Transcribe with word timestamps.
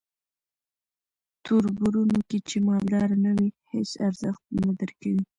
توربرونو 1.43 2.19
کې 2.29 2.37
چې 2.47 2.57
مالداره 2.67 3.15
نه 3.25 3.31
وې 3.37 3.49
هیس 3.71 3.91
ارزښت 4.07 4.43
نه 4.65 4.69
درکوي. 4.79 5.23